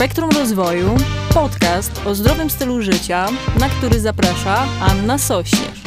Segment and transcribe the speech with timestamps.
[0.00, 0.96] Spektrum Rozwoju,
[1.34, 5.80] podcast o zdrowym stylu życia, na który zaprasza Anna Sośnierz.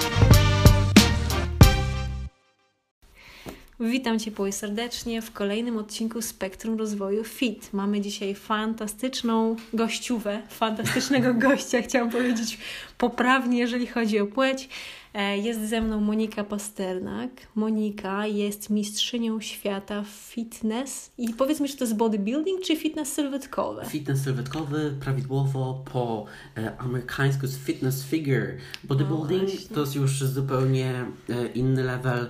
[3.80, 7.74] Witam Cię serdecznie w kolejnym odcinku Spektrum Rozwoju FIT.
[7.74, 12.58] Mamy dzisiaj fantastyczną gościówę, fantastycznego gościa, chciałam powiedzieć
[12.98, 14.70] poprawnie, jeżeli chodzi o płeć.
[15.14, 17.30] E, jest ze mną Monika Pasternak.
[17.56, 21.12] Monika jest mistrzynią świata w fitness.
[21.18, 23.86] I powiedz mi, czy to jest bodybuilding, czy fitness sylwetkowy?
[23.86, 26.26] Fitness sylwetkowy prawidłowo po
[26.58, 28.58] e, amerykańsku jest fitness figure.
[28.84, 32.30] Bodybuilding to jest już zupełnie e, inny level.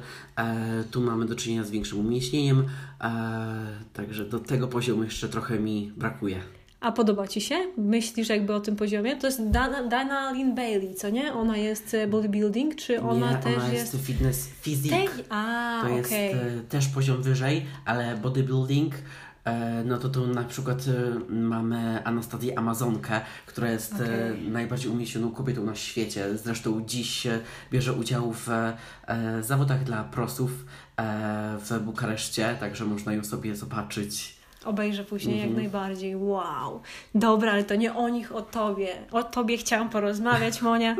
[0.91, 2.65] Tu mamy do czynienia z większym umieśnieniem,
[3.93, 6.41] także do tego poziomu jeszcze trochę mi brakuje.
[6.83, 7.55] A podoba Ci się?
[7.77, 9.15] Myślisz jakby o tym poziomie?
[9.15, 11.33] To jest Dana, Dana Lynn Bailey, co nie?
[11.33, 13.93] Ona jest e, bodybuilding, czy ona nie, też ona jest...
[13.93, 14.89] jest fitness physique.
[14.89, 15.25] Tej...
[15.29, 16.61] A, to jest okay.
[16.69, 18.93] też poziom wyżej, ale bodybuilding
[19.45, 24.37] e, no to tu na przykład e, mamy Anastazję Amazonkę, która jest okay.
[24.47, 26.37] najbardziej umieśnioną kobietą na świecie.
[26.37, 27.27] Zresztą dziś
[27.71, 28.47] bierze udział w
[29.41, 30.65] zawodach dla prosów
[31.59, 34.32] w Bukareszcie, także można ją sobie zobaczyć
[34.65, 35.63] Obejrzę później jak mhm.
[35.63, 36.15] najbardziej.
[36.15, 36.81] Wow.
[37.15, 38.87] Dobra, ale to nie o nich, o tobie.
[39.11, 40.95] O tobie chciałam porozmawiać, Monia.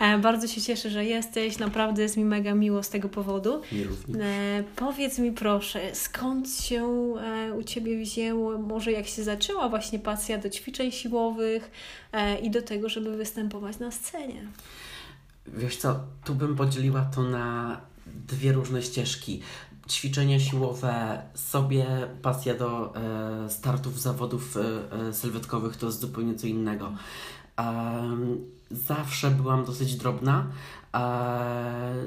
[0.00, 1.58] E, bardzo się cieszę, że jesteś.
[1.58, 3.62] Naprawdę jest mi mega miło z tego powodu.
[4.20, 6.84] E, powiedz mi proszę, skąd się
[7.20, 11.70] e, u ciebie wzięło, może jak się zaczęła właśnie pasja do ćwiczeń siłowych
[12.12, 14.42] e, i do tego, żeby występować na scenie?
[15.46, 19.40] Wiesz co, tu bym podzieliła to na dwie różne ścieżki
[19.88, 21.86] ćwiczenia siłowe, sobie
[22.22, 26.92] pasja do e, startów zawodów e, e, sylwetkowych to jest zupełnie co innego.
[28.70, 30.46] zawsze byłam dosyć drobna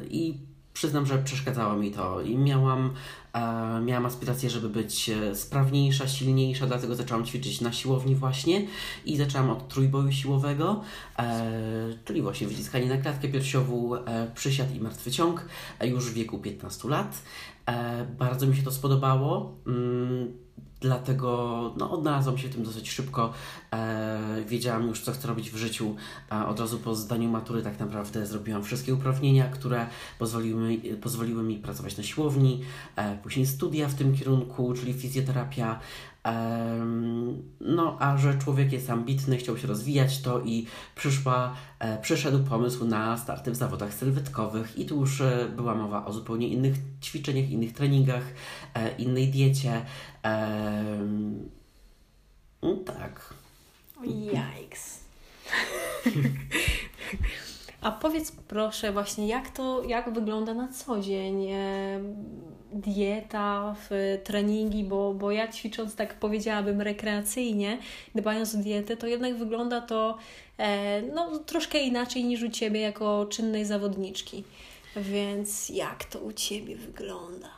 [0.09, 2.93] i przyznam, że przeszkadzało mi to i miałam,
[3.33, 8.67] e, miałam aspirację, żeby być e, sprawniejsza, silniejsza, dlatego zaczęłam ćwiczyć na siłowni właśnie
[9.05, 10.81] i zaczęłam od trójboju siłowego,
[11.19, 15.45] e, czyli właśnie wyciskanie na klatkę piersiową, e, przysiad i martwy ciąg
[15.79, 17.21] e, już w wieku 15 lat.
[17.65, 19.55] E, bardzo mi się to spodobało.
[19.67, 20.33] Mm,
[20.79, 23.33] dlatego no, odnalazłam się w tym dosyć szybko.
[23.73, 25.95] E, wiedziałam już, co chcę robić w życiu.
[26.31, 29.87] E, od razu po zdaniu matury tak naprawdę zrobiłam wszystkie uprawnienia, które
[30.19, 32.61] pozwoliły mi, pozwoliły mi pracować na siłowni.
[33.23, 35.79] Później studia w tym kierunku, czyli fizjoterapia.
[37.59, 42.85] No, a że człowiek jest ambitny, chciał się rozwijać, to i przyszła, e, przyszedł pomysł
[42.85, 47.49] na starty w zawodach sylwetkowych, i tu już e, była mowa o zupełnie innych ćwiczeniach,
[47.49, 48.23] innych treningach,
[48.73, 49.85] e, innej diecie.
[52.61, 53.33] No, tak.
[54.03, 54.99] Yikes.
[57.81, 61.47] A powiedz proszę właśnie, jak to, jak wygląda na co dzień
[62.73, 63.75] dieta,
[64.23, 67.77] treningi, bo, bo ja ćwicząc tak powiedziałabym rekreacyjnie,
[68.15, 70.17] dbając o dietę, to jednak wygląda to
[70.57, 74.43] e, no, troszkę inaczej niż u Ciebie jako czynnej zawodniczki.
[74.95, 77.49] Więc jak to u Ciebie wygląda?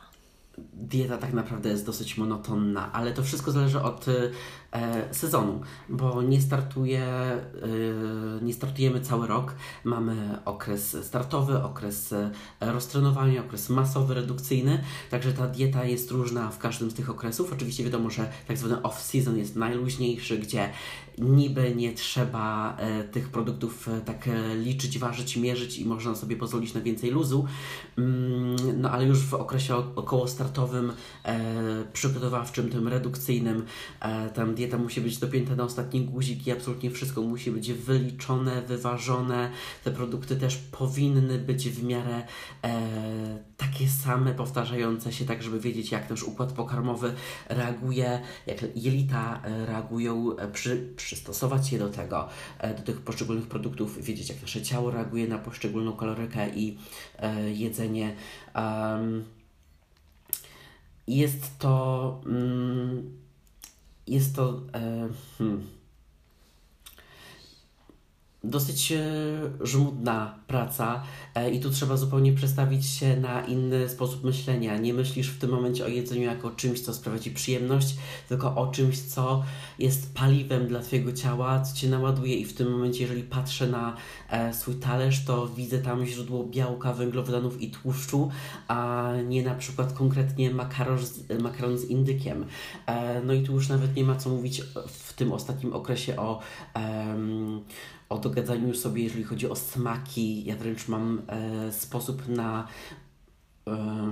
[0.72, 4.06] Dieta tak naprawdę jest dosyć monotonna, ale to wszystko zależy od
[5.12, 7.40] sezonu, bo nie startuje, e,
[8.42, 9.54] nie startujemy cały rok.
[9.84, 12.30] Mamy okres startowy, okres e,
[12.60, 17.52] roztrenowania, okres masowy, redukcyjny, także ta dieta jest różna w każdym z tych okresów.
[17.52, 20.70] Oczywiście wiadomo, że tak zwany off-season jest najluźniejszy, gdzie
[21.18, 22.76] niby nie trzeba
[23.12, 24.28] tych produktów tak
[24.64, 27.46] liczyć, ważyć, mierzyć i można sobie pozwolić na więcej luzu.
[27.98, 30.92] Mm, no ale już w okresie około startowym,
[31.92, 33.64] przygotowawczym, tym redukcyjnym,
[34.34, 38.62] tam dieta dieta musi być dopięta na ostatni guzik i absolutnie wszystko musi być wyliczone,
[38.62, 39.50] wyważone.
[39.84, 42.22] Te produkty też powinny być w miarę
[42.64, 47.14] e, takie same, powtarzające się, tak żeby wiedzieć, jak też układ pokarmowy
[47.48, 53.46] reaguje, jak jelita e, reagują, e, przy, przystosować je do tego, e, do tych poszczególnych
[53.46, 56.78] produktów, wiedzieć, jak nasze ciało reaguje na poszczególną kalorykę i
[57.18, 58.14] e, jedzenie.
[58.54, 59.24] Um,
[61.06, 62.20] jest to.
[62.26, 63.23] Mm,
[64.06, 65.08] jest to e,
[65.38, 65.66] hmm,
[68.44, 69.04] dosyć e,
[69.60, 71.02] żmudna praca
[71.34, 74.78] e, i tu trzeba zupełnie przestawić się na inny sposób myślenia.
[74.78, 77.96] Nie myślisz w tym momencie o jedzeniu jako czymś, co sprawia Ci przyjemność,
[78.28, 79.44] tylko o czymś, co
[79.78, 83.96] jest paliwem dla Twojego ciała, co Cię naładuje i w tym momencie, jeżeli patrzę na
[84.30, 88.30] e, swój talerz, to widzę tam źródło białka, węglowodanów i tłuszczu,
[88.68, 92.44] a nie na przykład konkretnie makaron z, makaron z indykiem.
[93.24, 96.40] No i tu już nawet nie ma co mówić w tym ostatnim okresie o
[98.14, 100.44] o dogadzaniu sobie, jeżeli chodzi o smaki.
[100.44, 102.68] Ja wręcz mam e, sposób na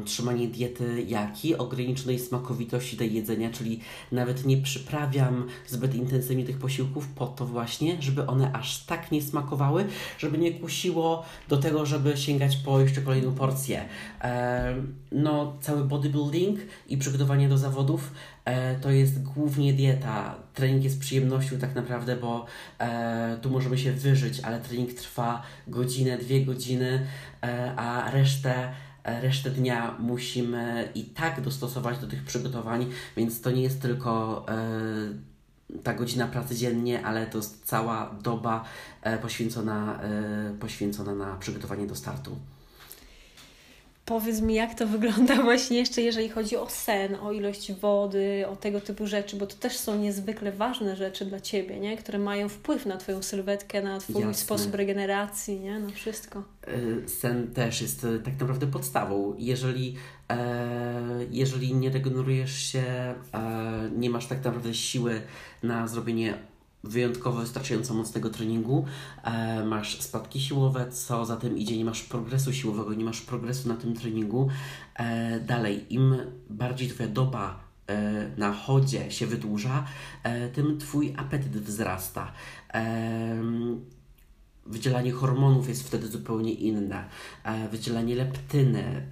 [0.04, 1.58] trzymanie diety jaki?
[1.58, 3.81] Ograniczonej smakowitości tej jedzenia, czyli
[4.12, 9.22] nawet nie przyprawiam zbyt intensywnie tych posiłków po to właśnie, żeby one aż tak nie
[9.22, 9.84] smakowały,
[10.19, 13.84] żeby nie kusiło do tego, żeby sięgać po jeszcze kolejną porcję.
[15.12, 18.12] no, cały bodybuilding i przygotowanie do zawodów
[18.44, 20.34] e, to jest głównie dieta.
[20.54, 22.46] Trening jest przyjemnością tak naprawdę, bo
[22.78, 27.06] e, tu możemy się wyżyć, ale trening trwa godzinę, dwie godziny,
[27.43, 28.72] e, a resztę
[29.04, 35.78] resztę dnia musimy i tak dostosować do tych przygotowań, więc to nie jest tylko e,
[35.82, 38.64] ta godzina pracy dziennie, ale to jest cała doba
[39.02, 42.37] e, poświęcona, e, poświęcona na przygotowanie do startu.
[44.04, 48.56] Powiedz mi, jak to wygląda właśnie jeszcze, jeżeli chodzi o sen, o ilość wody, o
[48.56, 51.96] tego typu rzeczy, bo to też są niezwykle ważne rzeczy dla Ciebie, nie?
[51.96, 54.34] które mają wpływ na Twoją sylwetkę, na Twój Jasne.
[54.34, 55.78] sposób regeneracji, nie?
[55.78, 56.43] na wszystko.
[56.66, 59.34] E, sen też jest e, tak naprawdę podstawą.
[59.38, 59.96] Jeżeli,
[60.31, 62.84] e, jeżeli nie regenerujesz się,
[63.96, 65.22] nie masz tak naprawdę siły
[65.62, 66.34] na zrobienie
[66.84, 68.84] wyjątkowo wystarczająco mocnego treningu,
[69.23, 73.69] e, masz spadki siłowe, co za tym idzie, nie masz progresu siłowego, nie masz progresu
[73.69, 74.49] na tym treningu.
[74.94, 76.17] E, dalej, im
[76.50, 79.84] bardziej Twoja doba e, na chodzie się wydłuża,
[80.23, 82.32] e, tym Twój apetyt wzrasta.
[82.75, 83.43] E,
[84.67, 87.05] wydzielanie hormonów jest wtedy zupełnie inne.
[87.44, 89.06] E, wydzielanie leptyny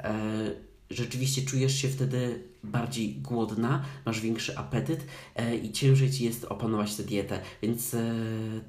[0.90, 6.96] rzeczywiście czujesz się wtedy bardziej głodna, masz większy apetyt e, i ciężej ci jest opanować
[6.96, 7.40] tę dietę.
[7.62, 8.14] Więc e,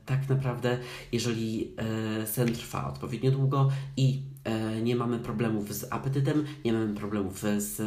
[0.05, 0.77] tak naprawdę,
[1.11, 1.71] jeżeli
[2.21, 7.39] e, sen trwa odpowiednio długo i e, nie mamy problemów z apetytem, nie mamy problemów
[7.57, 7.83] z e,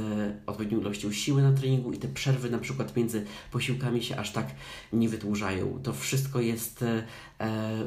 [0.46, 4.46] odpowiednią ilością siły na treningu i te przerwy na przykład między posiłkami się aż tak
[4.92, 5.80] nie wydłużają.
[5.82, 7.04] To wszystko jest e,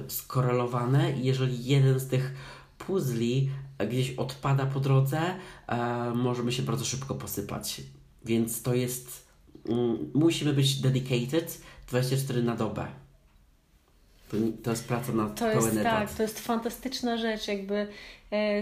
[0.07, 2.33] skorelowane i jeżeli jeden z tych
[2.77, 3.49] puzli
[3.89, 5.19] gdzieś odpada po drodze,
[5.67, 7.81] e, możemy się bardzo szybko posypać.
[8.27, 9.27] Więc to jest.
[9.69, 12.88] Mm, musimy być dedicated 24 na dobę.
[14.31, 16.07] To, to jest praca na to pełen jest, etat.
[16.07, 17.88] Tak, to jest fantastyczna rzecz, jakby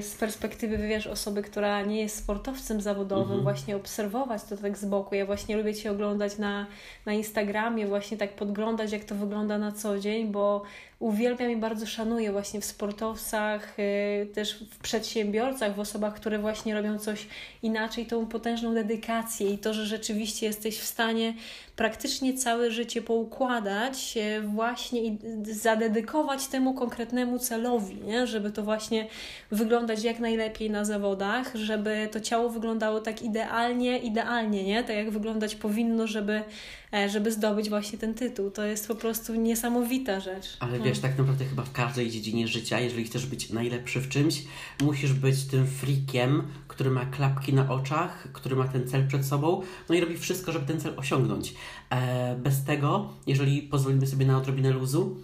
[0.02, 3.44] z perspektywy, wiesz, osoby, która nie jest sportowcem zawodowym, mhm.
[3.44, 5.16] właśnie obserwować to tak z boku.
[5.16, 6.68] Ja właśnie lubię Cię oglądać na,
[7.06, 10.64] na Instagramie, właśnie tak podglądać, jak to wygląda na co dzień, bo
[11.00, 16.76] uwielbiam i bardzo szanuję właśnie w sportowcach, y, też w przedsiębiorcach, w osobach, które właśnie
[16.76, 17.28] robią coś
[17.64, 21.34] inaczej, tą potężną dedykację i to, że rzeczywiście jesteś w stanie
[21.76, 28.28] praktycznie całe życie poukładać właśnie i zadedykować temu konkretnemu celowi, nie?
[28.28, 29.08] żeby to właśnie
[29.56, 34.84] wyglądać jak najlepiej na zawodach, żeby to ciało wyglądało tak idealnie, idealnie, nie?
[34.84, 36.44] Tak jak wyglądać powinno, żeby
[36.96, 38.52] E, żeby zdobyć właśnie ten tytuł.
[38.52, 40.58] To jest po prostu niesamowita rzecz.
[40.60, 44.44] Ale wiesz, tak naprawdę chyba w każdej dziedzinie życia, jeżeli chcesz być najlepszy w czymś,
[44.82, 49.62] musisz być tym freakiem, który ma klapki na oczach, który ma ten cel przed sobą,
[49.90, 51.56] no i robi wszystko, żeby ten cel osiągnąć.
[51.90, 55.18] E, bez tego, jeżeli pozwolimy sobie na odrobinę luzu,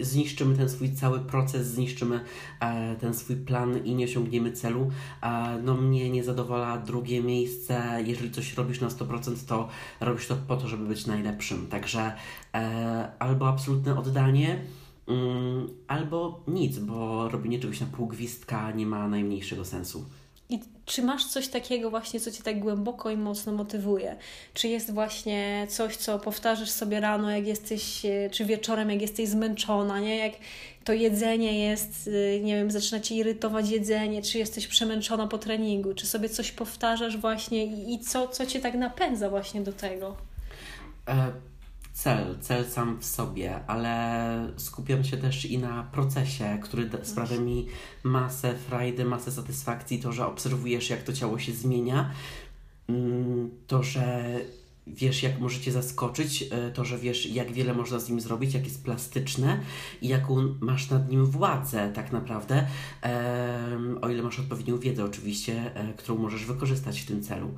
[0.00, 2.20] zniszczymy ten swój cały proces, zniszczymy
[2.60, 4.90] e, ten swój plan i nie osiągniemy celu.
[5.22, 7.98] E, no mnie nie zadowala drugie miejsce.
[8.06, 9.68] Jeżeli coś robisz na 100%, to
[10.00, 11.66] robisz to po to, żeby być najlepszym.
[11.66, 12.12] Także
[12.54, 14.60] e, albo absolutne oddanie,
[15.08, 20.04] mm, albo nic, bo robienie czegoś na pół gwizdka nie ma najmniejszego sensu.
[20.50, 24.16] I czy masz coś takiego właśnie, co Cię tak głęboko i mocno motywuje?
[24.54, 29.28] Czy jest właśnie coś, co powtarzasz sobie rano, jak jesteś, e, czy wieczorem, jak jesteś
[29.28, 30.16] zmęczona, nie?
[30.16, 30.32] Jak
[30.84, 35.94] to jedzenie jest, e, nie wiem, zaczyna Cię irytować jedzenie, czy jesteś przemęczona po treningu,
[35.94, 40.16] czy sobie coś powtarzasz właśnie i, co, co Cię tak napędza właśnie do tego?
[41.08, 41.32] E
[41.98, 47.66] cel, cel sam w sobie, ale skupiam się też i na procesie, który sprawia mi
[48.02, 52.10] masę frajdy, masę satysfakcji, to, że obserwujesz, jak to ciało się zmienia,
[52.88, 54.34] mm, to, że
[54.86, 58.64] wiesz, jak możecie zaskoczyć, e, to, że wiesz, jak wiele można z nim zrobić, jak
[58.64, 59.60] jest plastyczne
[60.02, 62.66] i jaką masz nad nim władzę tak naprawdę,
[64.02, 67.54] o ile masz odpowiednią wiedzę oczywiście, e, którą możesz wykorzystać w tym celu.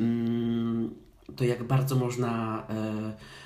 [0.00, 0.90] Mm,
[1.36, 3.43] to jak bardzo można e,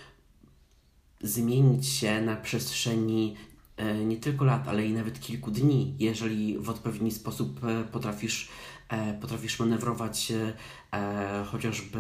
[1.20, 3.37] zmienić się na przestrzeni
[3.76, 8.48] e, nie tylko lat, ale i nawet kilku dni, jeżeli w odpowiedni sposób e, potrafisz,
[8.88, 10.32] e, potrafisz manewrować
[11.46, 11.98] chociażby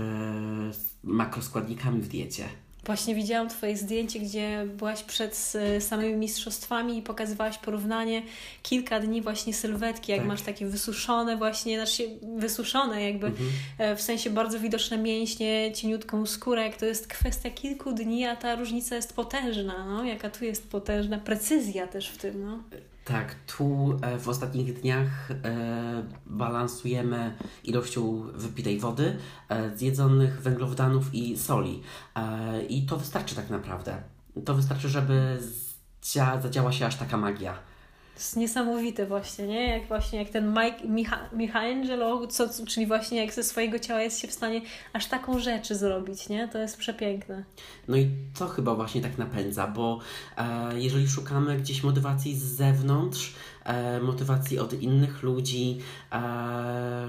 [1.02, 2.48] makroskładnikami w diecie.
[2.88, 8.22] Właśnie widziałam Twoje zdjęcie, gdzie byłaś przed samymi mistrzostwami i pokazywałaś porównanie
[8.62, 10.28] kilka dni właśnie sylwetki, jak tak.
[10.28, 13.50] masz takie wysuszone właśnie, znaczy wysuszone jakby, mhm.
[13.78, 18.36] E, w sensie bardzo widoczne mięśnie, cieniutką skórę, jak to jest kwestia kilku dni, a
[18.36, 22.62] ta różnica jest potężna, no, jaka tu jest potężna, precyzja też w tym, no.
[23.08, 25.34] Tak, tu e, w ostatnich dniach e,
[26.26, 29.16] balansujemy ilością wypitej wody,
[29.48, 31.82] e, zjedzonych węglowodanów i soli.
[32.68, 34.02] I to wystarczy tak naprawdę.
[34.44, 35.38] To wystarczy, żeby
[36.40, 37.58] zadziała się aż taka magia.
[38.18, 39.68] Jest niesamowite właśnie, nie?
[39.68, 44.18] Jak właśnie jak ten Mike, Micha, Michelangelo, co, czyli właśnie jak ze swojego ciała jest
[44.18, 44.60] się w stanie
[44.92, 46.48] aż taką rzeczy zrobić, nie?
[46.48, 47.44] To jest przepiękne.
[47.88, 49.98] No i to chyba właśnie tak napędza, bo
[50.36, 53.34] e, jeżeli szukamy gdzieś motywacji z zewnątrz,
[53.64, 55.78] e, motywacji od innych ludzi,
[56.12, 57.08] e,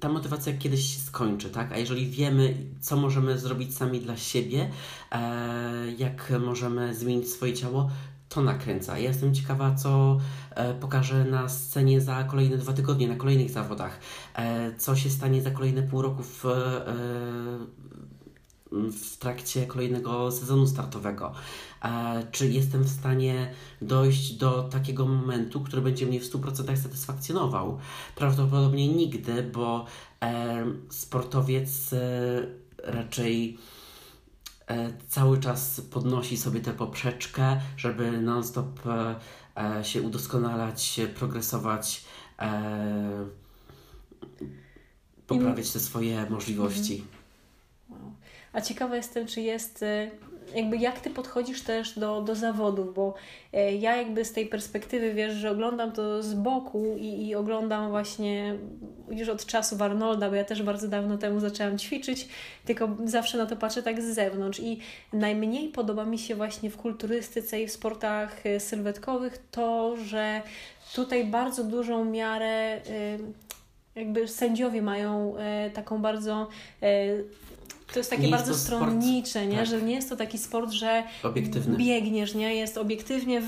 [0.00, 1.72] ta motywacja kiedyś się skończy, tak?
[1.72, 4.70] A jeżeli wiemy, co możemy zrobić sami dla siebie,
[5.12, 7.90] e, jak możemy zmienić swoje ciało,
[8.28, 8.98] to nakręca.
[8.98, 10.18] Ja jestem ciekawa, co
[10.50, 14.00] e, pokaże na scenie za kolejne dwa tygodnie, na kolejnych zawodach.
[14.34, 16.84] E, co się stanie za kolejne pół roku w, e,
[18.72, 21.32] w trakcie kolejnego sezonu startowego.
[21.84, 27.78] E, czy jestem w stanie dojść do takiego momentu, który będzie mnie w 100% satysfakcjonował?
[28.14, 29.86] Prawdopodobnie nigdy, bo
[30.22, 32.46] e, sportowiec e,
[32.78, 33.58] raczej
[35.08, 39.14] cały czas podnosi sobie tę poprzeczkę, żeby non-stop e,
[39.78, 42.04] e, się udoskonalać, progresować,
[42.38, 43.26] e,
[45.26, 47.04] poprawiać te swoje możliwości.
[47.90, 48.12] Wow.
[48.52, 50.10] A ciekawa jestem, czy jest e,
[50.54, 53.14] jakby jak ty podchodzisz też do, do zawodów, bo
[53.52, 57.90] e, ja jakby z tej perspektywy wiesz, że oglądam to z boku i, i oglądam
[57.90, 58.54] właśnie
[59.10, 62.28] już od czasów Arnolda, bo ja też bardzo dawno temu zaczęłam ćwiczyć,
[62.64, 64.60] tylko zawsze na to patrzę tak z zewnątrz.
[64.60, 64.80] I
[65.12, 70.42] najmniej podoba mi się właśnie w kulturystyce i w sportach e, sylwetkowych to, że
[70.94, 72.80] tutaj bardzo dużą miarę
[73.94, 75.34] jakby sędziowie mają
[75.74, 76.48] taką bardzo
[77.92, 79.56] to jest takie jest bardzo stronnicze, nie?
[79.56, 79.66] tak.
[79.66, 81.76] że nie jest to taki sport, że Obiektywny.
[81.76, 82.54] biegniesz, nie?
[82.54, 83.42] jest obiektywnie,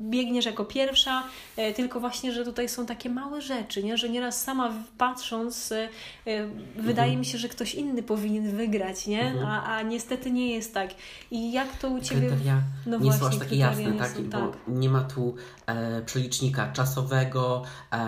[0.00, 1.22] biegniesz jako pierwsza,
[1.56, 3.96] e, tylko właśnie, że tutaj są takie małe rzeczy, nie?
[3.96, 5.88] że nieraz sama patrząc e,
[6.26, 9.22] e, wydaje mi się, że ktoś inny powinien wygrać, nie?
[9.22, 9.46] Mhm.
[9.46, 10.90] A, a niestety nie jest tak.
[11.30, 12.28] I jak to u Ciebie...
[12.28, 14.12] Kryteria No nie są właśnie, aż takie jasne, nie tak?
[14.12, 14.58] są, Bo tak.
[14.68, 15.34] nie ma tu
[15.66, 17.98] e, przelicznika czasowego, e,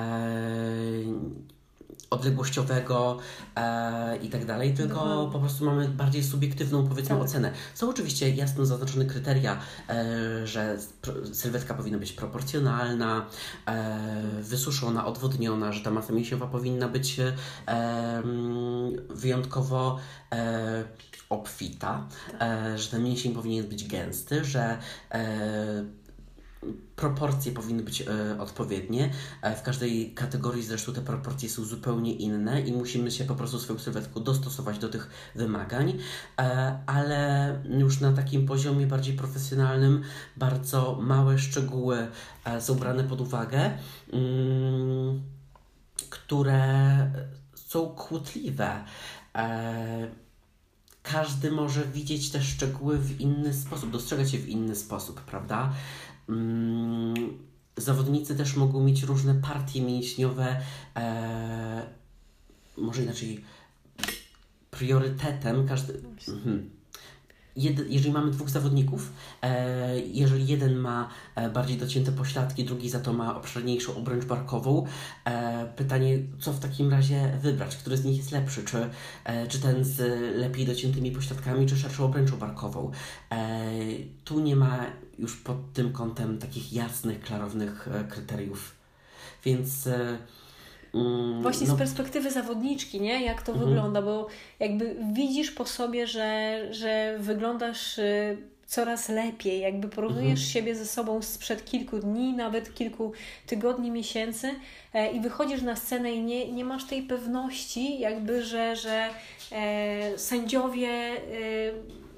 [2.11, 3.19] odległościowego
[3.57, 5.33] e, i tak dalej, tylko Dokładnie.
[5.33, 7.25] po prostu mamy bardziej subiektywną, powiedzmy, Tak.
[7.25, 7.53] ocenę.
[7.75, 9.59] Są oczywiście jasno zaznaczone kryteria,
[9.89, 10.79] e, że
[11.33, 13.27] sylwetka powinna być proporcjonalna,
[13.67, 13.99] e,
[14.41, 17.33] wysuszona, odwodniona, że ta masa mięśniowa powinna być e,
[17.67, 19.99] mm, wyjątkowo
[20.33, 20.85] e,
[21.31, 22.09] obfita,
[22.41, 24.79] e, że ten mięsień powinien być gęsty, że
[25.11, 25.85] e,
[26.97, 29.11] proporcje powinny być e, odpowiednie.
[29.43, 33.59] E, w każdej kategorii zresztą te proporcje są zupełnie inne i musimy się po prostu
[33.59, 35.99] swoją sylwetką dostosować do tych wymagań,
[36.41, 40.03] e, ale już na takim poziomie bardziej profesjonalnym
[40.37, 42.09] bardzo małe szczegóły
[42.45, 43.71] e, są brane pod uwagę,
[44.13, 45.23] mm,
[46.11, 47.11] które
[47.55, 48.85] są kłótliwe.
[49.35, 50.09] E,
[51.03, 55.73] każdy może widzieć te szczegóły w inny sposób, dostrzegać je w inny sposób, prawda?
[56.29, 57.15] Mm,
[57.77, 60.61] zawodnicy też mogą mieć różne partie mięśniowe,
[60.97, 61.83] e,
[62.77, 63.45] może inaczej,
[64.71, 66.01] priorytetem każdy.
[66.29, 66.76] Mhm.
[67.57, 73.01] Jed, jeżeli mamy dwóch zawodników, e, jeżeli jeden ma e, bardziej docięte pośladki, drugi za
[73.01, 74.87] to ma obszerniejszą obręcz barkową,
[75.25, 77.77] e, pytanie, co w takim razie wybrać?
[77.77, 78.65] Który z nich jest lepszy?
[78.65, 78.91] Czy,
[79.25, 79.99] e, czy ten z
[80.37, 82.91] lepiej dociętymi pośladkami, czy szerszą obręczą barkową?
[83.31, 83.71] E,
[84.25, 84.87] tu nie ma
[85.19, 88.75] już pod tym kątem takich jasnych, klarownych e, kryteriów.
[89.45, 89.89] Więc.
[90.97, 93.25] Mm, Właśnie no, z perspektywy zawodniczki, nie?
[93.25, 93.69] Jak to Mhm.
[93.71, 94.27] wygląda, bo
[94.61, 98.37] jakby widzisz po sobie, że, że wyglądasz y,
[98.67, 100.49] coraz lepiej, jakby porównujesz Mhm.
[100.49, 103.13] siebie ze sobą sprzed kilku dni, nawet kilku
[103.47, 104.51] tygodni, miesięcy
[104.95, 109.09] e, i wychodzisz na scenę i nie, nie masz tej pewności, jakby, że, że
[109.53, 111.17] e, sędziowie e,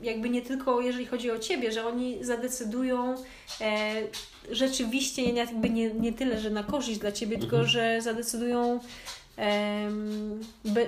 [0.03, 3.15] jakby nie tylko jeżeli chodzi o Ciebie, że oni zadecydują
[3.61, 3.93] e,
[4.51, 7.69] rzeczywiście nie, jakby nie, nie tyle, że na korzyść dla Ciebie, tylko Mhm.
[7.73, 8.81] że zadecydują
[9.37, 10.87] em, be,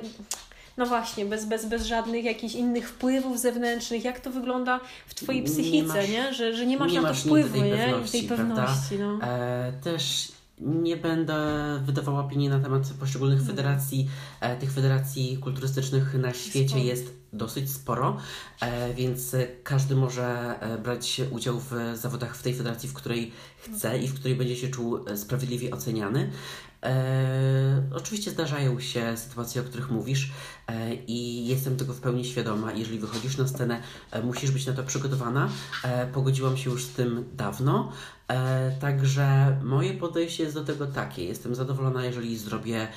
[0.77, 4.05] no właśnie, bez, bez, bez żadnych jakichś innych wpływów zewnętrznych.
[4.05, 6.35] Jak to wygląda w Twojej Nie psychice, masz- nie?
[6.35, 7.77] Że, że nie masz nie na to masz wpływu, tej nie?
[7.77, 9.19] I pewności, tej pewności, no.
[9.23, 11.37] E, też nie będę
[11.85, 14.09] wydawała opinii na temat poszczególnych federacji.
[14.41, 18.17] E, tych federacji kulturystycznych na świecie jest dosyć sporo,
[18.61, 23.33] e, więc e, każdy może e, brać udział w zawodach w tej federacji, w której
[23.57, 26.31] chce i w której będzie się czuł sprawiedliwie oceniany.
[27.95, 30.31] Oczywiście zdarzają się sytuacje, o których mówisz
[31.07, 32.73] i jestem tego w pełni świadoma.
[32.73, 33.83] Jeżeli wychodzisz na scenę,
[34.25, 35.49] musisz być na to przygotowana.
[36.13, 37.93] Pogodziłam się już z tym dawno.
[38.81, 41.25] Także moje podejście jest do tego takie.
[41.25, 42.89] Jestem zadowolona, jeżeli zrobię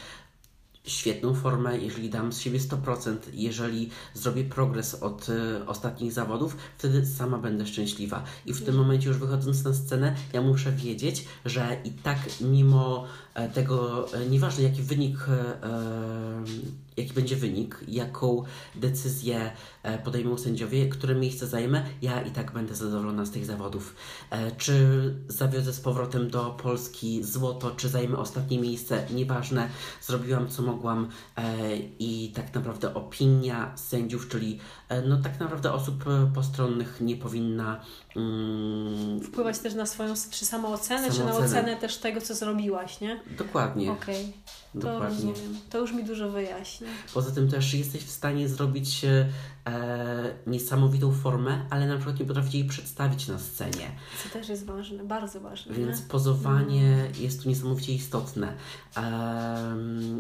[0.86, 7.06] świetną formę, jeżeli dam z siebie 100%, jeżeli zrobię progres od y, ostatnich zawodów, wtedy
[7.06, 8.24] sama będę szczęśliwa.
[8.46, 13.08] I w tym momencie już wychodząc na scenę, ja muszę wiedzieć, że i tak mimo
[13.54, 16.34] tego, e, nieważne jaki wynik e,
[16.98, 18.44] jaki będzie wynik, jaką
[18.75, 19.52] decyzję
[19.84, 23.96] e, podejmą sędziowie, które miejsce zajmę, ja i tak będę zadowolona z tych zawodów.
[24.30, 24.86] E, czy
[25.28, 29.70] zawiodzę z powrotem do Polski złoto, czy zajmę ostatnie miejsce, nieważne,
[30.02, 31.44] zrobiłam co mogłam e,
[32.00, 34.60] i tak naprawdę opinia sędziów, czyli
[35.08, 36.04] no tak naprawdę osób
[36.36, 37.82] postronnych nie powinna
[38.16, 43.23] mm, wpływać też na swoją czy samoocenę, czy na ocenę też tego, co zrobiłaś, nie?
[43.38, 43.92] Dokładnie.
[43.92, 44.22] Okej.
[44.22, 44.82] Okay.
[44.82, 45.36] To rozumiem.
[45.70, 46.88] To już mi dużo wyjaśnia.
[47.13, 49.30] Poza tym też jesteś w stanie zrobić e,
[50.48, 53.92] niesamowitą formę, ale na przykład nie potrafić jej przedstawić na scenie.
[54.24, 55.75] Co też jest ważne, bardzo ważne.
[55.75, 56.06] Więc nie?
[56.08, 57.22] pozowanie no.
[57.22, 58.53] jest tu niesamowicie istotne.
[58.98, 60.20] Um,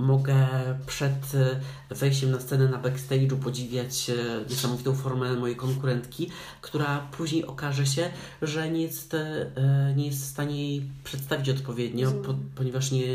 [0.00, 0.48] mogę
[0.86, 1.60] przed e,
[1.94, 4.14] wejściem na scenę na backstage'u podziwiać e,
[4.50, 6.30] niesamowitą formę mojej konkurentki,
[6.60, 8.10] która później okaże się,
[8.42, 13.06] że nie jest, e, nie jest w stanie jej przedstawić odpowiednio, po, ponieważ nie,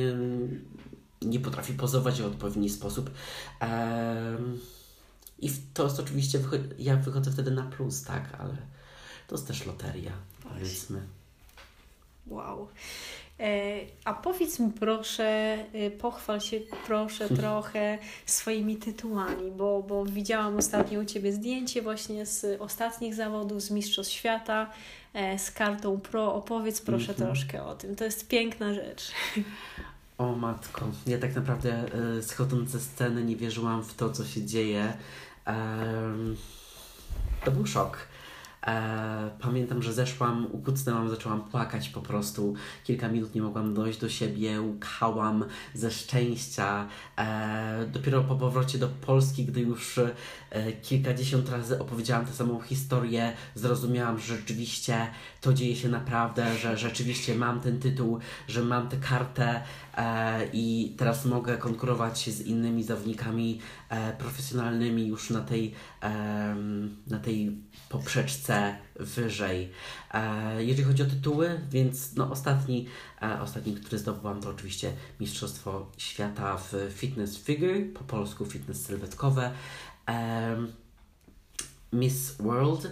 [1.22, 3.10] nie potrafi pozować w odpowiedni sposób.
[5.40, 6.40] I to jest oczywiście,
[6.80, 8.58] ja wychodzę wtedy na plus, tak, ale
[9.28, 10.12] to jest też loteria,
[10.44, 11.02] powiedzmy.
[12.28, 12.68] Wow.
[13.40, 20.58] E, a powiedz mi proszę, e, pochwal się proszę trochę swoimi tytułami, bo, bo widziałam
[20.58, 24.72] ostatnio u Ciebie zdjęcie właśnie z ostatnich zawodów, z Mistrzostw Świata,
[25.14, 26.36] e, z kartą Pro.
[26.36, 27.26] Opowiedz proszę mm -hmm.
[27.26, 27.96] troszkę o tym.
[27.96, 29.12] To jest piękna rzecz.
[30.18, 31.86] O matko, ja tak naprawdę
[32.22, 34.94] schodząc ze sceny nie wierzyłam w to, co się dzieje.
[37.46, 37.98] to był szok
[38.68, 42.54] E, pamiętam, że zeszłam, ukucnęłam, zaczęłam płakać po prostu.
[42.84, 46.88] Kilka minut nie mogłam dojść do siebie, łkałam ze szczęścia.
[47.18, 53.34] E, dopiero po powrocie do Polski, gdy już e, kilkadziesiąt razy opowiedziałam tę samą historię,
[53.56, 55.08] zrozumiałam, że rzeczywiście
[55.42, 59.62] to dzieje się naprawdę, że rzeczywiście mam ten tytuł, że mam tę kartę
[60.54, 63.60] i teraz mogę konkurować z innymi zawodnikami
[64.18, 66.56] profesjonalnymi już na tej, e,
[67.08, 69.72] na tej poprzeczce wyżej.
[70.14, 72.88] E, jeżeli chodzi o tytuły, więc no ostatni,
[73.22, 79.52] e, ostatni, który zdobyłam, to oczywiście Mistrzostwo Świata w Fitness Figure, po polsku fitness sylwetkowe.
[80.10, 80.58] E,
[81.94, 82.92] Miss World,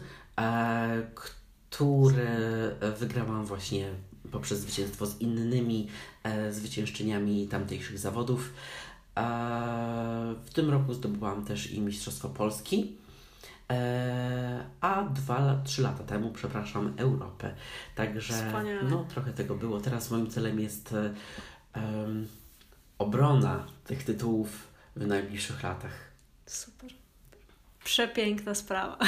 [1.69, 3.89] które wygrałam właśnie
[4.31, 5.87] poprzez zwycięstwo z innymi
[6.51, 8.53] zwyciężczyniami tamtejszych zawodów.
[10.45, 12.97] W tym roku zdobyłam też i Mistrzostwo Polski.
[13.71, 17.55] E, a dwa, trzy lata temu, przepraszam, Europę.
[17.95, 18.83] Także Wspaniale.
[18.83, 19.81] no, trochę tego było.
[19.81, 20.95] Teraz moim celem jest
[21.75, 22.27] um,
[22.97, 26.11] obrona tych tytułów w najbliższych latach.
[26.45, 26.93] Super.
[27.83, 28.97] Przepiękna sprawa.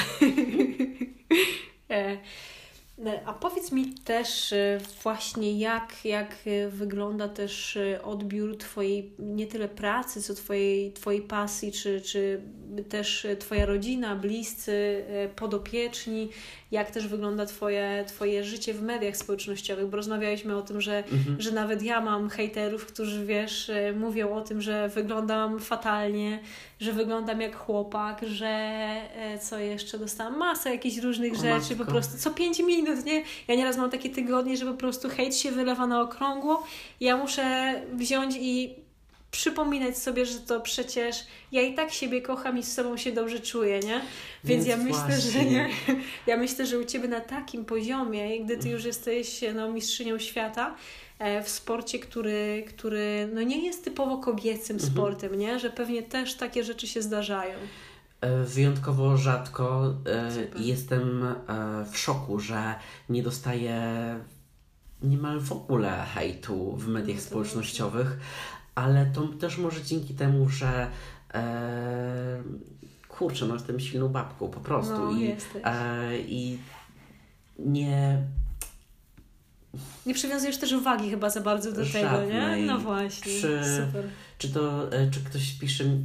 [3.04, 9.46] E, a powiedz mi też y, właśnie, jak, jak y, wygląda też odbiór Twojej nie
[9.46, 12.40] tyle pracy, co Twojej, twojej pasji, czy, czy
[12.88, 15.04] też Twoja rodzina, bliscy,
[15.36, 16.30] podopieczni,
[16.70, 21.40] jak też wygląda twoje, twoje życie w mediach społecznościowych, bo rozmawialiśmy o tym, że, mhm.
[21.40, 26.38] że nawet ja mam hejterów, którzy wiesz, mówią o tym, że wyglądam fatalnie,
[26.80, 31.84] że wyglądam jak chłopak, że e, co jeszcze dostałam masę jakichś różnych o, rzeczy, matko.
[31.84, 33.22] po prostu co pięć minut, nie?
[33.48, 36.66] Ja nieraz mam takie tygodnie, że po prostu hejt się wylewa na okrągło.
[37.00, 38.85] Ja muszę wziąć i
[39.30, 41.16] przypominać sobie, że to przecież
[41.52, 44.00] ja i tak siebie kocham i z sobą się dobrze czuję, nie?
[44.44, 45.68] Więc, Więc ja myślę, że nie.
[46.26, 50.76] Ja myślę, że u ciebie na takim poziomie, gdy ty już jesteś no, mistrzynią świata,
[51.18, 54.92] E, w sporcie, który, który no nie jest typowo kobiecym mhm.
[54.92, 55.58] sportem, nie?
[55.58, 57.54] że pewnie też takie rzeczy się zdarzają.
[58.20, 60.60] E, wyjątkowo rzadko e, Super.
[60.60, 61.34] jestem
[61.92, 62.74] w szoku, że
[63.08, 63.80] nie dostaję
[65.02, 68.18] niemal w ogóle hejtu w mediach no społecznościowych,
[68.76, 70.90] ale to też może dzięki temu, że
[71.34, 72.42] e,
[73.08, 76.58] kurczę, no jestem silną babką po prostu no, i, e, i
[77.58, 78.22] nie
[80.06, 82.02] nie przywiązujesz też uwagi chyba za bardzo do Żadnej.
[82.02, 82.66] tego, nie?
[82.66, 84.04] No właśnie, czy, super.
[84.38, 85.98] Czy to, e, czy ktoś pisze, e,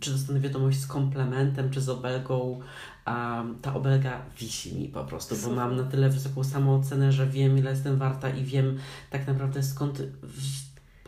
[0.00, 2.60] czy dostanę wiadomość z komplementem, czy z obelgą,
[3.04, 5.50] a ta obelga wisi mi po prostu, super.
[5.50, 8.78] bo mam na tyle wysoką samoocenę, że wiem ile jestem warta i wiem
[9.10, 10.02] tak naprawdę skąd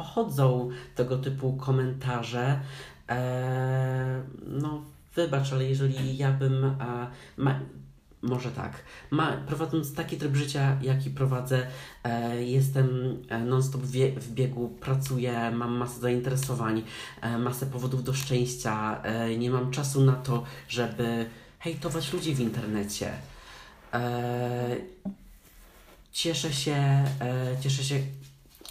[0.00, 2.60] pochodzą tego typu komentarze,
[3.08, 4.82] e, no
[5.14, 6.64] wybacz, ale jeżeli ja bym.
[6.64, 6.74] E,
[7.36, 7.60] ma,
[8.22, 8.84] może tak.
[9.10, 11.66] Ma, prowadząc taki tryb życia, jaki prowadzę,
[12.04, 12.88] e, jestem
[13.28, 16.82] e, non-stop w, biegu, pracuję, mam masę zainteresowań,
[17.20, 21.26] e, masę powodów do szczęścia, e, nie mam czasu na to, żeby
[21.58, 23.12] hejtować ludzi w internecie.
[23.92, 24.76] E,
[26.12, 27.04] cieszę się,
[27.60, 28.00] cieszę się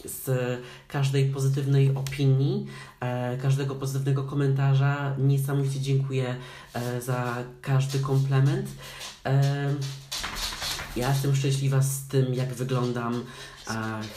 [0.05, 2.65] z każdej pozytywnej opinii,
[2.99, 5.15] e, każdego pozytywnego komentarza.
[5.17, 6.35] Niesamowicie dziękuję
[6.73, 8.67] e, za każdy komplement.
[9.25, 9.73] E,
[10.95, 13.23] ja jestem szczęśliwa z tym, jak wyglądam.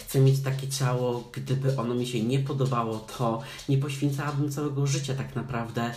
[0.01, 1.31] Chcę mieć takie ciało.
[1.33, 5.95] Gdyby ono mi się nie podobało, to nie poświęcałabym całego życia tak naprawdę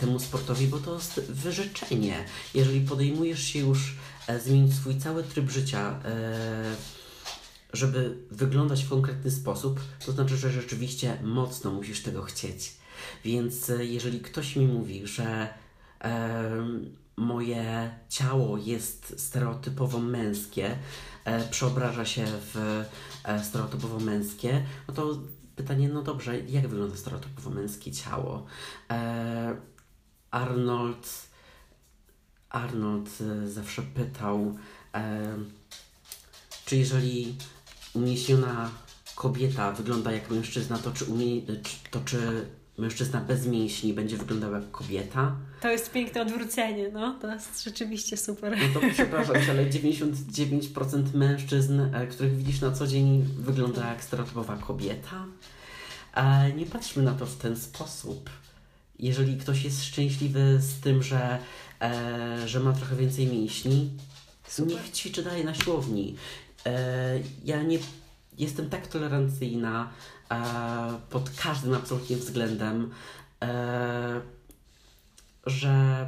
[0.00, 2.24] temu sportowi, bo to jest wyrzeczenie.
[2.54, 3.96] Jeżeli podejmujesz się już
[4.44, 6.00] zmienić swój cały tryb życia,
[7.74, 12.76] żeby wyglądać w konkretny sposób, to znaczy, że rzeczywiście mocno musisz tego chcieć.
[13.24, 15.48] Więc e, jeżeli ktoś mi mówi, że
[16.04, 16.66] e,
[17.16, 20.78] moje ciało jest stereotypowo męskie,
[21.24, 22.84] e, przeobraża się w
[23.24, 25.18] e, stereotypowo męskie, no to
[25.56, 28.46] pytanie, no dobrze, jak wygląda stereotypowo męskie ciało?
[28.90, 29.56] E,
[30.30, 31.28] Arnold,
[32.50, 34.54] Arnold e, zawsze pytał,
[36.66, 37.36] czy jeżeli
[37.94, 38.70] uniesiona
[39.14, 41.42] kobieta wygląda jak mężczyzna, to czy, umie,
[41.90, 42.46] to czy
[42.78, 45.36] mężczyzna bez mięśni będzie wyglądał jak kobieta?
[45.60, 47.18] To jest piękne odwrócenie, no.
[47.20, 48.56] To jest rzeczywiście super.
[48.58, 54.04] No to przepraszam cię, ale 99% mężczyzn, e, których widzisz na co dzień, wygląda jak
[54.04, 55.26] stereotypowa kobieta.
[56.12, 58.30] A nie patrzmy na to w ten sposób.
[58.98, 61.38] Jeżeli ktoś jest szczęśliwy z tym, że,
[61.80, 63.90] e, że ma trochę więcej mięśni,
[64.48, 64.74] Super.
[64.74, 66.16] niech ćwiczy dalej na siłowni.
[66.66, 67.78] E, ja nie
[68.38, 69.90] jestem tak tolerancyjna
[70.30, 70.42] e,
[71.10, 72.90] pod każdym absolutnie względem,
[73.42, 74.20] e,
[75.46, 76.06] że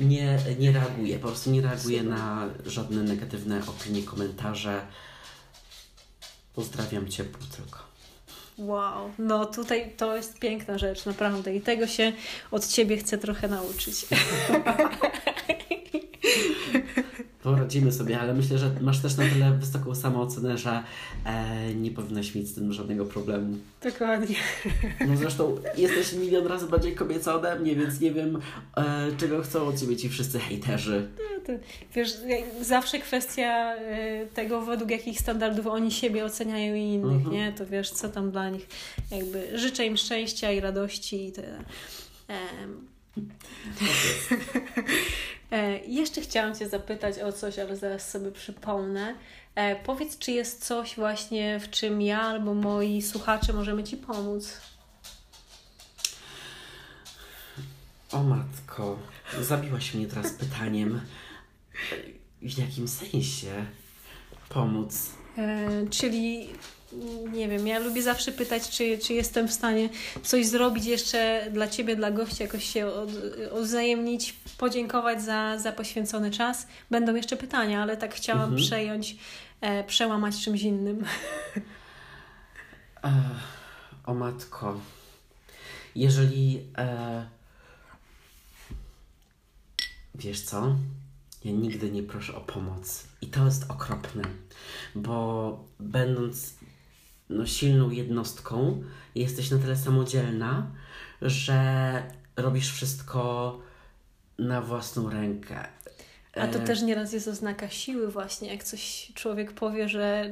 [0.00, 1.18] nie, nie reaguję.
[1.18, 4.86] Po prostu nie reaguję na żadne negatywne opinie, komentarze.
[6.54, 7.90] Pozdrawiam ciepło tylko.
[8.58, 11.56] Wow, no tutaj to jest piękna rzecz, naprawdę.
[11.56, 12.12] I tego się
[12.50, 14.06] od Ciebie chcę trochę nauczyć.
[17.42, 20.82] Poradzimy sobie, ale myślę, że masz też na tyle wysoką samoocenę, że
[21.24, 23.56] e, nie powinnaś mieć z tym żadnego problemu.
[23.82, 24.36] Dokładnie.
[25.08, 28.38] No zresztą jesteś milion razy bardziej kobieca ode mnie, więc nie wiem,
[28.76, 31.08] e, czego chcą od ciebie ci wszyscy hejterzy.
[31.18, 31.52] No to,
[31.94, 32.12] wiesz,
[32.60, 37.32] zawsze kwestia y, tego, według jakich standardów oni siebie oceniają i innych, Mhm.
[37.32, 37.52] nie?
[37.52, 38.66] To wiesz, co tam dla nich.
[39.10, 41.58] Jakby życzę im szczęścia i radości i tyle.
[42.28, 42.34] E,
[45.86, 49.14] jeszcze chciałam Cię zapytać o coś, ale zaraz sobie przypomnę.
[49.54, 54.60] E, powiedz, czy jest coś właśnie, w czym ja albo moi słuchacze możemy Ci pomóc?
[58.12, 58.98] O matko,
[59.40, 61.00] zabiłaś mnie teraz pytaniem.
[62.42, 63.66] W jakim sensie
[64.48, 65.10] pomóc?
[65.38, 66.48] E, czyli
[67.32, 69.88] nie wiem, ja lubię zawsze pytać, czy, czy jestem w stanie
[70.22, 73.10] coś zrobić jeszcze dla Ciebie, dla gościa, jakoś się od,
[73.52, 76.66] odwzajemnić, podziękować za, za poświęcony czas.
[76.90, 78.62] Będą jeszcze pytania, ale tak chciałam Mhm.
[78.62, 79.16] przejąć,
[79.60, 81.04] e, przełamać czymś innym.
[83.04, 83.12] E,
[84.06, 84.80] o matko.
[85.94, 86.60] Jeżeli.
[86.78, 87.26] E,
[90.14, 90.76] wiesz co?
[91.44, 93.04] Ja nigdy nie proszę o pomoc.
[93.22, 94.22] I to jest okropne,
[94.94, 96.54] bo będąc
[97.30, 98.82] no, silną jednostką,
[99.14, 100.66] jesteś na tyle samodzielna,
[101.22, 102.02] że
[102.36, 103.58] robisz wszystko
[104.38, 105.68] na własną rękę.
[106.36, 110.30] A to E, też nieraz jest oznaka siły właśnie, jak coś człowiek powie, że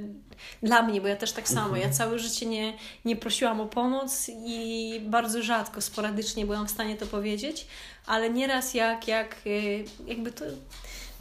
[0.63, 4.31] dla mnie, bo ja też tak samo, ja całe życie nie, nie prosiłam o pomoc
[4.47, 7.67] i bardzo rzadko, sporadycznie byłam w stanie to powiedzieć,
[8.07, 10.45] ale nieraz jak, jak y, jakby to,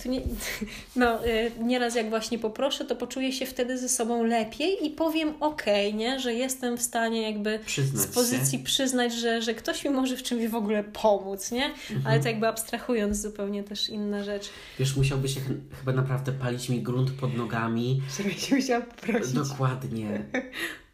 [0.04, 0.22] to nie,
[0.96, 5.34] no y, nieraz jak właśnie poproszę, to poczuję się wtedy ze sobą lepiej i powiem
[5.40, 8.64] okej, nie, że jestem w stanie jakby Przyznać z pozycji się.
[8.66, 11.66] przyznać, że, że ktoś mi może w czymś w ogóle pomóc, nie?
[11.66, 12.02] Mhm.
[12.08, 14.50] Ale to jakby abstrahując zupełnie też inna rzecz.
[14.80, 18.02] Wiesz, musiałby się ch- chyba naprawdę palić mi grunt pod nogami.
[18.18, 19.34] Żebyś musiał poprosić.
[19.34, 20.26] Dokładnie.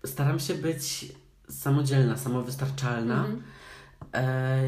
[0.05, 1.05] Staram się być
[1.49, 3.15] samodzielna, samowystarczalna.
[3.25, 3.43] Mhm.
[4.13, 4.61] E,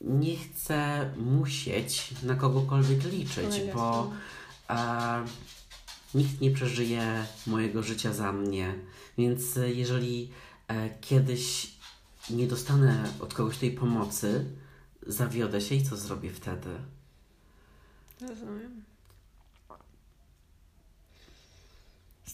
[0.00, 4.12] nie chcę musieć na kogokolwiek liczyć, Polegać, bo
[4.68, 4.74] no.
[4.74, 5.24] e,
[6.14, 8.74] nikt nie przeżyje mojego życia za mnie.
[9.18, 10.30] Więc e, jeżeli
[10.68, 11.74] e, kiedyś
[12.30, 14.44] nie dostanę od kogoś tej pomocy,
[15.06, 16.70] zawiodę się i co zrobię wtedy?
[18.20, 18.84] Rozumiem.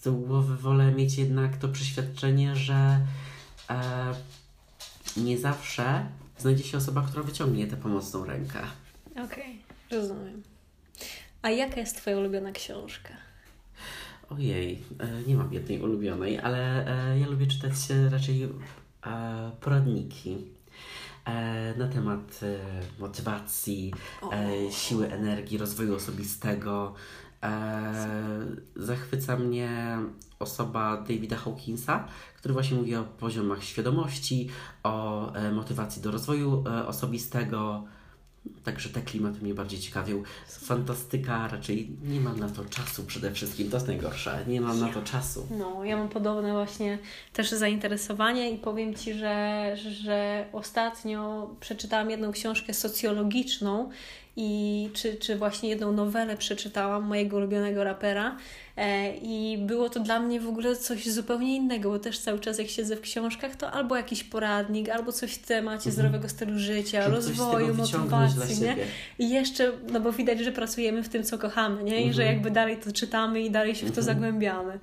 [0.03, 3.07] tyłu głowy wolę mieć jednak to przeświadczenie, że
[3.70, 4.14] e,
[5.16, 6.07] nie zawsze
[6.42, 8.59] znajdzie się osoba, która wyciągnie tę pomocną rękę.
[9.24, 10.42] Okej, rozumiem.
[11.42, 13.14] A jaka jest Twoja ulubiona książka?
[14.31, 17.74] Ojej, e, nie mam jednej ulubionej, ale e, ja lubię czytać
[18.11, 18.50] raczej e,
[19.61, 20.37] poradniki
[21.76, 22.40] na temat
[22.98, 23.94] motywacji,
[24.70, 26.94] siły energii, rozwoju osobistego.
[27.42, 27.92] E,
[28.76, 29.98] zachwyca mnie
[30.38, 32.05] osoba Davida Hawkinsa,
[32.37, 34.48] który właśnie mówi o poziomach świadomości,
[34.83, 37.85] o e, motywacji do rozwoju e, osobistego.
[38.64, 40.22] Także te klimaty mnie bardziej ciekawią.
[40.48, 43.70] Fantastyka raczej nie mam na to czasu przede wszystkim.
[43.70, 44.44] To jest najgorsze.
[44.46, 45.46] Nie mam na to czasu.
[45.59, 46.98] No, ja mam podobne właśnie
[47.33, 53.90] też zainteresowanie i powiem Ci, że, że ostatnio przeczytałam jedną książkę socjologiczną
[54.36, 58.36] i czy, czy właśnie jedną nowelę przeczytałam mojego ulubionego rapera
[59.22, 62.68] i było to dla mnie w ogóle coś zupełnie innego, bo też cały czas jak
[62.68, 65.92] siedzę w książkach, to albo jakiś poradnik, albo coś w temacie Mhm.
[65.92, 68.76] zdrowego stylu życia, Żeby rozwoju, motywacji, nie?
[69.18, 72.00] I jeszcze, no bo widać, że pracujemy w tym, co kochamy, nie?
[72.02, 72.28] I że Mhm.
[72.37, 74.04] jakby dalej to czytamy i dalej się w to Mhm.
[74.06, 74.78] zagłębiamy.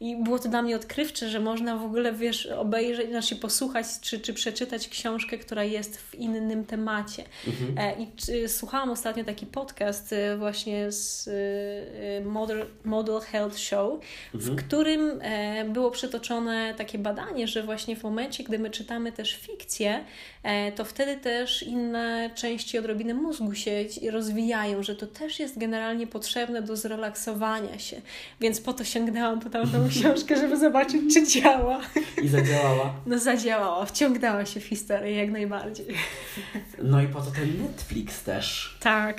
[0.00, 4.20] I było to dla mnie odkrywcze, że można w ogóle, wiesz, obejrzeć, znaczy posłuchać czy,
[4.20, 7.24] czy przeczytać książkę, która jest w innym temacie.
[7.46, 7.78] Mhm.
[7.78, 14.00] E, I czy, słuchałam ostatnio taki podcast e, właśnie z e, Model, Model Health Show,
[14.34, 14.56] w Mhm.
[14.56, 20.04] którym e, było przytoczone takie badanie, że właśnie w momencie, gdy my czytamy też fikcję,
[20.42, 23.70] e, to wtedy też inne części odrobiny mózgu się
[24.10, 28.00] rozwijają, że to też jest generalnie potrzebne do zrelaksowania się.
[28.40, 31.80] Więc po to sięgnęłam po tamtą książkę, żeby zobaczyć, czy działa.
[32.22, 32.94] I zadziałała.
[33.06, 35.86] No zadziałała, wciągnęła się w historię jak najbardziej.
[36.82, 38.76] No i po to ten Netflix też.
[38.80, 39.18] Tak.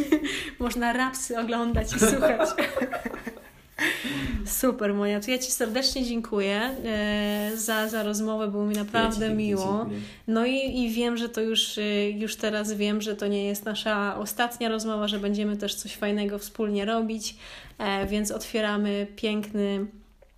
[0.58, 2.48] Można rapsy oglądać i słuchać.
[4.46, 5.20] Super, Monia.
[5.20, 8.48] To ja Ci serdecznie dziękuję e, za, za rozmowę.
[8.48, 9.86] Było mi naprawdę Ja miło.
[10.26, 13.64] No i, i wiem, że to już, y, już teraz wiem, że to nie jest
[13.64, 17.36] nasza ostatnia rozmowa, że będziemy też coś fajnego wspólnie robić,
[17.78, 19.86] e, więc otwieramy piękny,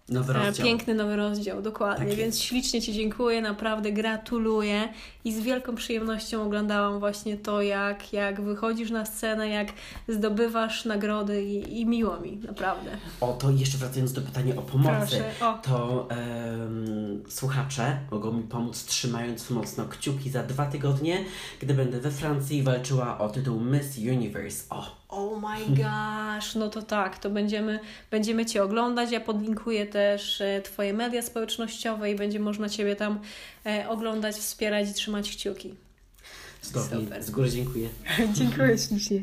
[0.09, 0.67] Nowy e, rozdział.
[0.67, 2.07] piękny nowy rozdział, dokładnie.
[2.07, 4.89] Tak więc ślicznie Ci dziękuję, naprawdę gratuluję
[5.25, 9.69] i z wielką przyjemnością oglądałam właśnie to, jak, jak wychodzisz na scenę, jak
[10.09, 12.91] zdobywasz nagrody i, i miło mi, naprawdę.
[13.21, 14.97] O, to jeszcze wracając do pytania o pomocy.
[14.99, 15.59] Proszę, o.
[15.63, 21.25] To em, słuchacze mogą mi pomóc trzymając mocno kciuki za dwa tygodnie,
[21.61, 24.65] gdy będę we Francji walczyła o tytuł Miss Universe.
[24.71, 29.11] O, Oh my gosh, no to tak, to będziemy, będziemy Cię oglądać.
[29.11, 33.21] Ja podlinkuję też e, Twoje media społecznościowe i będzie można Ciebie tam
[33.67, 35.75] e, oglądać, wspierać i trzymać kciuki.
[36.63, 37.05] cudownie.
[37.05, 37.23] Super.
[37.23, 37.89] Z góry dziękuję.
[38.39, 39.23] Dziękuję ślicznie.